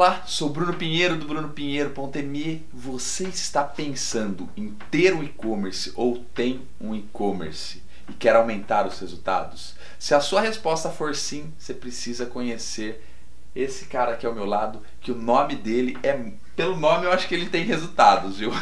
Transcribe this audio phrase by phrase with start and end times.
[0.00, 2.66] Olá, sou Bruno Pinheiro do brunopinheiro.me.
[2.72, 8.98] Você está pensando em ter um e-commerce ou tem um e-commerce e quer aumentar os
[8.98, 9.74] resultados?
[9.98, 13.06] Se a sua resposta for sim, você precisa conhecer
[13.54, 16.18] esse cara aqui ao meu lado, que o nome dele é.
[16.56, 18.52] Pelo nome eu acho que ele tem resultados, viu?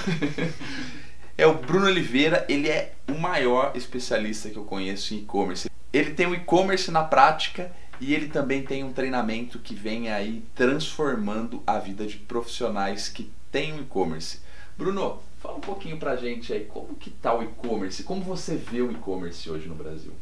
[1.39, 5.71] é o Bruno Oliveira, ele é o maior especialista que eu conheço em e-commerce.
[5.93, 7.71] Ele tem o e-commerce na prática
[8.01, 13.31] e ele também tem um treinamento que vem aí transformando a vida de profissionais que
[13.51, 14.41] têm o e-commerce.
[14.77, 18.05] Bruno, fala um pouquinho pra gente aí, como que tá o e-commerce?
[18.05, 20.13] Como você vê o e-commerce hoje no Brasil?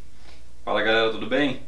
[0.65, 1.63] Fala galera, tudo bem?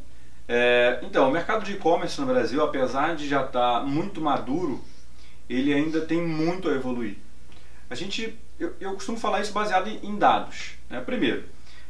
[0.49, 4.83] É, então, o mercado de e-commerce no Brasil, apesar de já estar tá muito maduro,
[5.49, 7.19] ele ainda tem muito a evoluir.
[7.91, 10.73] A gente, eu, eu costumo falar isso baseado em, dados.
[10.89, 11.01] Né?
[11.01, 11.45] Primeiro,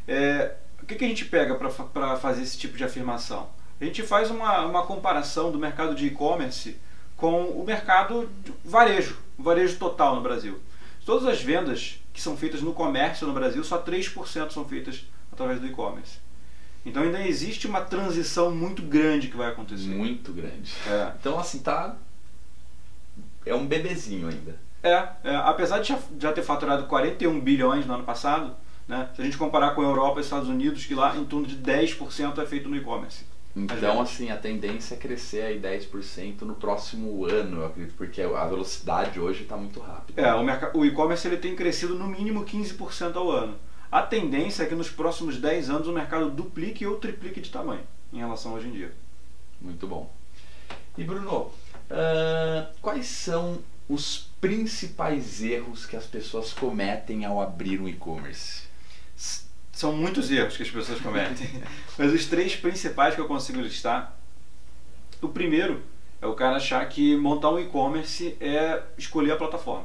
[0.06, 3.48] é, o que, que a gente pega para fazer esse tipo de afirmação?
[3.80, 6.76] A gente faz uma, uma comparação do mercado de e-commerce
[7.16, 8.28] com o mercado
[8.64, 10.60] varejo, o varejo total no Brasil.
[11.04, 15.60] Todas as vendas que são feitas no comércio no Brasil, só 3% são feitas através
[15.60, 16.18] do e-commerce.
[16.84, 19.88] Então ainda existe uma transição muito grande que vai acontecer.
[19.88, 20.72] Muito grande.
[20.86, 21.12] É.
[21.20, 21.96] Então assim, tá.
[23.46, 24.56] É um bebezinho ainda.
[24.82, 28.54] É, é apesar de já, ter faturado 41 bilhões no ano passado,
[28.86, 31.46] né, se a gente comparar com a Europa e Estados Unidos, que lá em torno
[31.46, 33.24] de 10% é feito no e-commerce.
[33.64, 38.44] Então, assim, a tendência é crescer aí 10% no próximo ano, eu acredito, porque a
[38.46, 40.20] velocidade hoje está muito rápida.
[40.20, 43.56] É, o, o e-commerce ele tem crescido no mínimo 15% ao ano.
[43.90, 47.82] A tendência é que nos próximos 10 anos o mercado duplique ou triplique de tamanho
[48.12, 48.92] em relação a hoje em dia.
[49.60, 50.12] Muito bom.
[50.96, 51.50] E Bruno,
[51.90, 58.68] uh, quais são os principais erros que as pessoas cometem ao abrir um e-commerce?
[59.78, 61.62] São muitos erros que as pessoas cometem,
[61.96, 64.12] mas os três principais que eu consigo listar.
[65.22, 65.84] O primeiro
[66.20, 69.84] é o cara achar que montar um e-commerce é escolher a plataforma.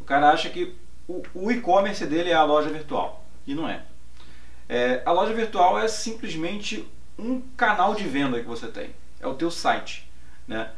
[0.00, 0.76] O cara acha que
[1.08, 3.26] o, e-commerce dele é a loja virtual.
[3.44, 3.82] E não é.
[4.68, 5.02] é.
[5.04, 8.90] A loja virtual é simplesmente um canal de venda que você tem.
[9.18, 10.08] É o teu site.
[10.46, 10.70] Né?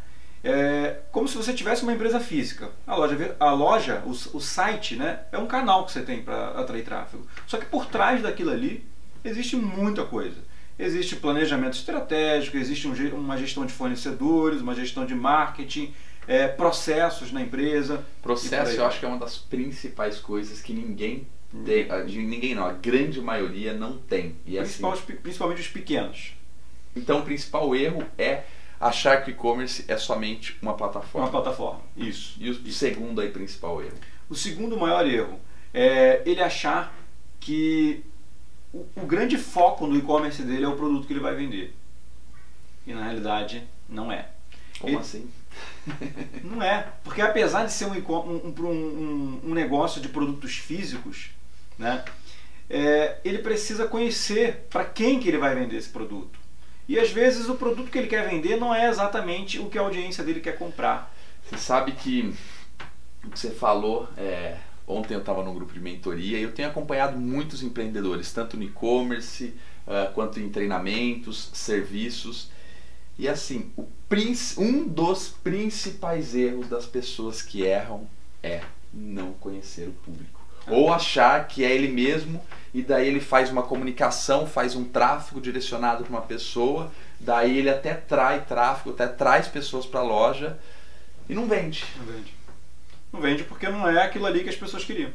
[0.42, 2.70] É como se você tivesse uma empresa física.
[2.86, 6.50] A loja, a loja o, o site, né, é um canal que você tem para
[6.50, 7.26] atrair tráfego.
[7.46, 8.84] Só que por trás daquilo ali
[9.24, 10.36] existe muita coisa.
[10.78, 15.92] Existe planejamento estratégico, existe um, uma gestão de fornecedores, uma gestão de marketing,
[16.26, 18.02] é, processos na empresa.
[18.22, 21.26] Processo eu acho que é uma das principais coisas que ninguém
[21.64, 24.36] tem, ninguém não, a grande maioria não tem.
[24.46, 26.32] E é Principal, assim, principalmente os pequenos.
[26.96, 28.44] Então o principal erro é
[28.80, 31.26] achar que o e-commerce é somente uma plataforma.
[31.26, 32.36] Uma plataforma, isso.
[32.40, 32.72] E o isso.
[32.72, 33.96] segundo aí principal erro?
[34.28, 35.38] O segundo maior erro
[35.72, 36.94] é ele achar
[37.38, 38.02] que
[38.72, 41.74] o, o grande foco no e-commerce dele é o produto que ele vai vender.
[42.86, 44.28] E na realidade não é.
[44.78, 45.30] Como ele, assim?
[46.42, 51.30] Não é, porque apesar de ser um, um, um, um negócio de produtos físicos,
[51.78, 52.04] né,
[52.68, 56.38] é, ele precisa conhecer para quem que ele vai vender esse produto.
[56.90, 59.80] E às vezes o produto que ele quer vender não é exatamente o que a
[59.80, 61.14] audiência dele quer comprar.
[61.44, 62.34] Você sabe que
[63.22, 64.56] o que você falou, é,
[64.88, 68.64] ontem eu estava num grupo de mentoria e eu tenho acompanhado muitos empreendedores, tanto no
[68.64, 69.54] e-commerce
[69.86, 72.50] uh, quanto em treinamentos, serviços.
[73.16, 73.70] E assim,
[74.58, 78.04] um dos principais erros das pessoas que erram
[78.42, 78.62] é
[78.92, 80.39] não conhecer o público.
[80.70, 82.40] Ou achar que é ele mesmo
[82.72, 87.68] e daí ele faz uma comunicação, faz um tráfego direcionado para uma pessoa, daí ele
[87.68, 90.58] até trai tráfego, até traz pessoas para a loja
[91.28, 91.84] e não vende.
[91.96, 92.34] Não vende.
[93.12, 95.10] Não vende porque não é aquilo ali que as pessoas queriam.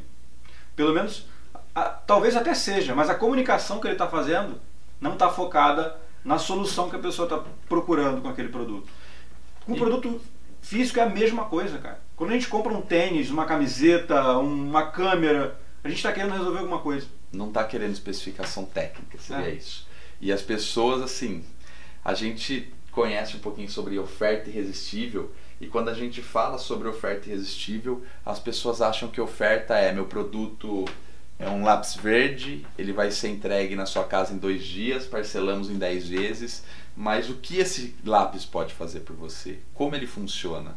[0.74, 1.26] Pelo menos,
[1.74, 4.60] a, talvez até seja, mas a comunicação que ele está fazendo
[5.00, 8.88] não está focada na solução que a pessoa está procurando com aquele produto.
[9.64, 10.20] Com o produto
[10.66, 12.00] físico é a mesma coisa, cara.
[12.16, 16.58] Quando a gente compra um tênis, uma camiseta, uma câmera, a gente está querendo resolver
[16.58, 17.06] alguma coisa.
[17.32, 19.54] Não está querendo especificação técnica, seria é.
[19.54, 19.86] isso.
[20.20, 21.44] E as pessoas, assim,
[22.04, 27.28] a gente conhece um pouquinho sobre oferta irresistível e quando a gente fala sobre oferta
[27.28, 30.84] irresistível, as pessoas acham que oferta é meu produto
[31.38, 35.68] é um lápis verde, ele vai ser entregue na sua casa em dois dias, parcelamos
[35.68, 36.64] em dez vezes.
[36.96, 39.58] Mas o que esse lápis pode fazer por você?
[39.74, 40.74] Como ele funciona?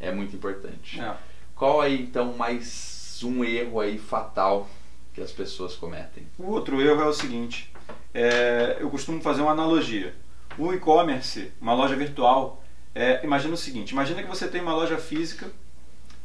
[0.00, 1.00] É muito importante.
[1.00, 1.14] É.
[1.54, 4.68] Qual aí então mais um erro aí fatal
[5.14, 6.26] que as pessoas cometem?
[6.36, 7.72] O outro erro é o seguinte:
[8.12, 10.16] é, eu costumo fazer uma analogia.
[10.58, 14.98] O e-commerce, uma loja virtual, é, imagina o seguinte: imagina que você tem uma loja
[14.98, 15.52] física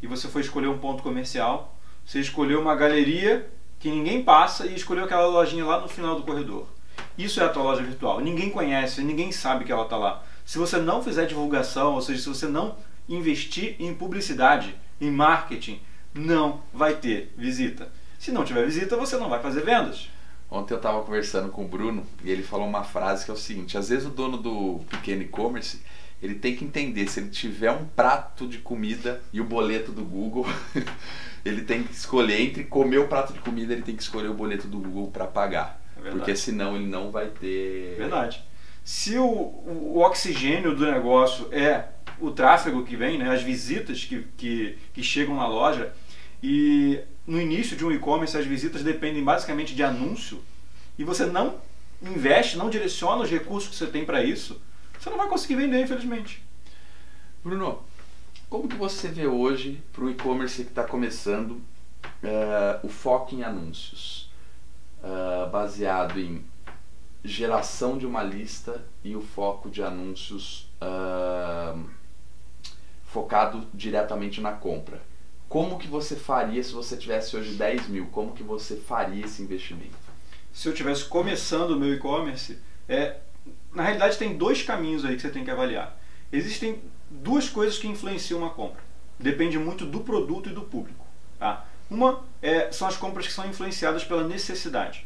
[0.01, 1.76] e você foi escolher um ponto comercial
[2.07, 6.23] você escolheu uma galeria que ninguém passa e escolheu aquela lojinha lá no final do
[6.23, 6.65] corredor.
[7.17, 8.21] Isso é a tua loja virtual.
[8.21, 10.23] Ninguém conhece, ninguém sabe que ela está lá.
[10.45, 12.77] Se você não fizer divulgação, ou seja, se você não
[13.09, 15.81] investir em publicidade, em marketing,
[16.13, 17.91] não vai ter visita.
[18.17, 20.09] Se não tiver visita, você não vai fazer vendas.
[20.49, 23.37] Ontem eu estava conversando com o Bruno e ele falou uma frase que é o
[23.37, 25.81] seguinte: às vezes o dono do pequeno e-commerce
[26.21, 30.03] ele tem que entender se ele tiver um prato de comida e o boleto do
[30.03, 30.45] Google,
[31.45, 34.33] ele tem que escolher entre comer o prato de comida, ele tem que escolher o
[34.33, 37.95] boleto do Google para pagar, é porque senão ele não vai ter.
[37.97, 38.43] Verdade.
[38.83, 41.89] Se o, o, oxigênio do negócio é
[42.19, 45.93] o tráfego que vem, né, as visitas que, que, que chegam na loja
[46.41, 50.41] e no início de um e-commerce as visitas dependem basicamente de anúncio
[50.97, 51.55] e você não
[52.01, 54.61] investe, não direciona os recursos que você tem para isso,
[54.99, 56.43] você não vai conseguir vender, infelizmente.
[57.43, 57.83] Bruno,
[58.49, 63.43] como que você vê hoje para o e-commerce que está começando uh, o foco em
[63.43, 64.31] anúncios,
[64.99, 66.45] uh, baseado em
[67.23, 71.83] geração de uma lista e o foco de anúncios uh,
[73.03, 75.01] focado diretamente na compra?
[75.49, 78.07] Como que você faria se você tivesse hoje 10 mil?
[78.07, 79.95] Como que você faria esse investimento?
[80.53, 82.59] Se eu tivesse começando o meu e-commerce,
[82.89, 83.17] é,
[83.77, 85.95] na realidade tem dois caminhos aí que você tem que avaliar.
[86.33, 86.81] Existem
[87.11, 88.83] duas coisas que influenciam uma compra.
[89.19, 91.05] Depende muito do produto e do público.
[91.37, 91.63] Tá?
[91.87, 95.05] Uma é, são as compras que são influenciadas pela necessidade.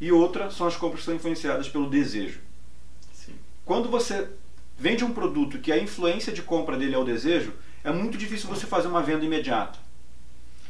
[0.00, 2.40] E outra são as compras que são influenciadas pelo desejo.
[3.12, 3.34] Sim.
[3.64, 4.28] Quando você
[4.76, 7.54] vende um produto que a influência de compra dele é o desejo,
[7.84, 9.78] é muito difícil você fazer uma venda imediata.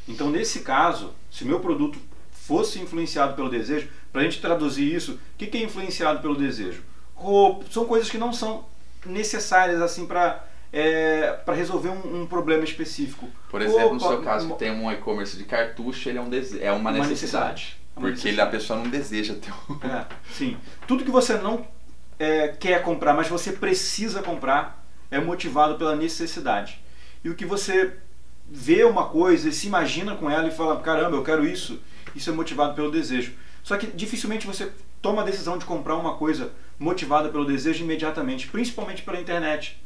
[0.07, 1.99] Então, nesse caso, se meu produto
[2.31, 6.37] fosse influenciado pelo desejo, para a gente traduzir isso, o que, que é influenciado pelo
[6.37, 6.85] desejo?
[7.17, 8.65] Roupa, são coisas que não são
[9.05, 13.29] necessárias assim para é, para resolver um, um, problema específico.
[13.51, 16.29] Por exemplo, Opa, no seu caso, que tem um e-commerce de cartucho, ele é, um
[16.29, 17.53] dese é uma, uma necessidade.
[17.53, 17.77] necessidade.
[17.95, 18.49] Porque necessidade.
[18.49, 19.75] a pessoa não deseja ter um.
[19.85, 20.57] É, sim.
[20.87, 21.67] Tudo que você não
[22.17, 26.81] é, quer comprar, mas você precisa comprar, é motivado pela necessidade
[27.25, 27.97] e o que você
[28.49, 31.81] vê uma coisa e se imagina com ela e fala, caramba, eu quero isso,
[32.15, 33.33] isso é motivado pelo desejo.
[33.65, 34.71] Só que dificilmente você
[35.01, 39.83] toma a decisão de comprar uma coisa motivada pelo desejo imediatamente, principalmente pela internet.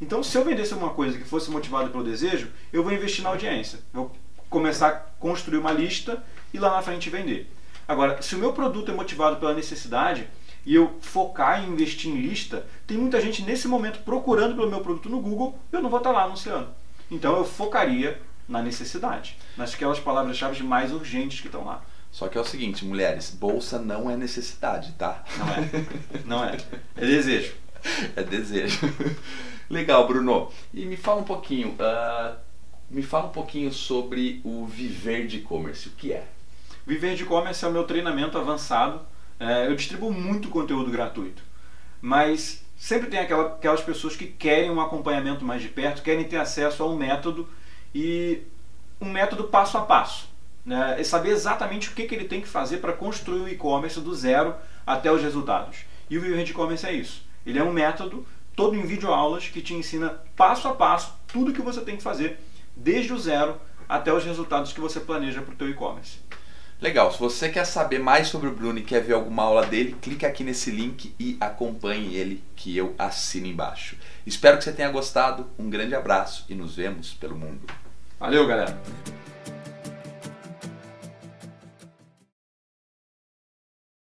[0.00, 3.30] Então, se eu vendesse uma coisa que fosse motivada pelo desejo, eu vou investir na
[3.30, 3.80] audiência.
[3.92, 4.14] Vou
[4.48, 6.22] começar a construir uma lista
[6.54, 7.50] e lá na frente vender.
[7.88, 10.28] Agora, se o meu produto é motivado pela necessidade
[10.64, 14.80] e eu focar em investir em lista, tem muita gente nesse momento procurando pelo meu
[14.80, 16.68] produto no Google eu não vou estar lá anunciando.
[17.10, 21.82] Então eu focaria na necessidade, nas aquelas palavras-chave mais urgentes que estão lá.
[22.16, 25.22] Só que é o seguinte, mulheres, bolsa não é necessidade, tá?
[25.36, 26.24] Não é.
[26.24, 26.56] Não é.
[26.96, 27.52] É desejo.
[28.16, 28.78] É desejo.
[29.68, 30.50] Legal, Bruno.
[30.72, 32.36] E me fala um pouquinho, uh,
[32.88, 35.88] me fala um pouquinho sobre o viver de e-commerce.
[35.88, 36.26] O que é?
[36.86, 39.04] Viver de e-commerce é o meu treinamento avançado
[39.38, 41.42] é, eu distribuo muito conteúdo gratuito,
[42.00, 46.38] mas sempre tem aquela, aquelas pessoas que querem um acompanhamento mais de perto, querem ter
[46.38, 47.46] acesso a um método
[47.94, 48.42] e
[48.98, 50.28] um método passo a passo.
[50.66, 51.00] Né?
[51.00, 54.12] E saber exatamente o que, que ele tem que fazer para construir o e-commerce do
[54.12, 54.54] zero
[54.84, 55.78] até os resultados.
[56.10, 57.24] E o Viver de E-Commerce é isso.
[57.46, 58.26] Ele é um método
[58.56, 62.02] todo em videoaulas que te ensina passo a passo tudo o que você tem que
[62.02, 62.40] fazer
[62.74, 66.18] desde o zero até os resultados que você planeja para o teu e-commerce.
[66.80, 69.96] Legal, se você quer saber mais sobre o Bruno e quer ver alguma aula dele,
[70.00, 73.96] clique aqui nesse link e acompanhe ele que eu assino embaixo.
[74.26, 77.62] Espero que você tenha gostado, um grande abraço e nos vemos pelo mundo.
[78.20, 78.78] Valeu, galera!